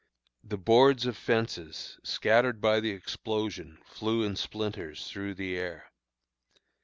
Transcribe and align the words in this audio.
The 0.43 0.57
boards 0.57 1.05
of 1.05 1.15
fences, 1.15 1.99
scattered 2.03 2.59
by 2.59 2.77
explosion, 2.77 3.77
flew 3.85 4.23
in 4.23 4.35
splinters 4.35 5.07
through 5.11 5.35
the 5.35 5.55
air. 5.55 5.91